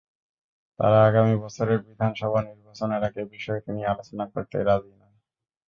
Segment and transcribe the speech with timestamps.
[0.79, 5.15] তারা আগামী বছরের বিধানসভা নির্বাচনের আগে বিষয়টি নিয়ে আলোচনা করতেই রাজি নয়।